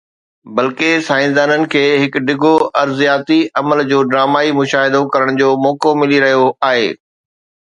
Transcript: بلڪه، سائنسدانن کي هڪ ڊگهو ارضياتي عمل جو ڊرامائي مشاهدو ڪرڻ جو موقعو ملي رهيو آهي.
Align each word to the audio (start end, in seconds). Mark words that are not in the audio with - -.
بلڪه، 0.59 0.87
سائنسدانن 1.07 1.65
کي 1.73 1.83
هڪ 2.03 2.21
ڊگهو 2.29 2.53
ارضياتي 2.83 3.39
عمل 3.63 3.83
جو 3.93 3.99
ڊرامائي 4.15 4.51
مشاهدو 4.61 5.03
ڪرڻ 5.17 5.41
جو 5.43 5.53
موقعو 5.67 5.95
ملي 6.01 6.19
رهيو 6.25 6.49
آهي. 6.73 6.91